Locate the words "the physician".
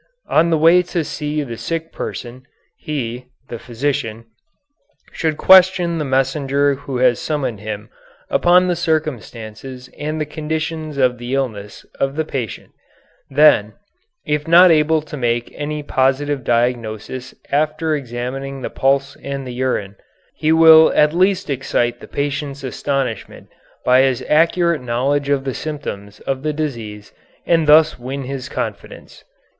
3.49-4.25